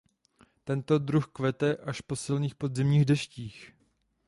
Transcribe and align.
Tento 0.63 0.99
druh 0.99 1.25
kvete 1.27 1.75
až 1.75 2.01
po 2.01 2.15
silných 2.15 2.55
podzimních 2.55 3.05
deštích. 3.05 3.73